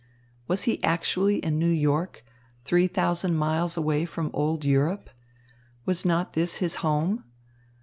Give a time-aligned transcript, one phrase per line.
[0.47, 2.25] Was he actually in New York,
[2.65, 5.11] three thousand miles away from old Europe?
[5.85, 7.23] Was not this his home?